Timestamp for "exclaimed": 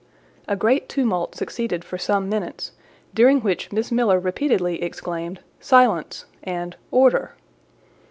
4.81-5.41